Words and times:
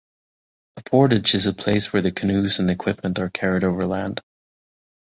A 0.77 0.81
portage 0.81 1.35
is 1.35 1.45
a 1.45 1.53
place 1.53 1.93
where 1.93 2.01
the 2.01 2.11
canoes 2.11 2.57
and 2.57 2.71
equipment 2.71 3.19
are 3.19 3.29
carried 3.29 3.63
over 3.63 3.85
land. 3.85 4.19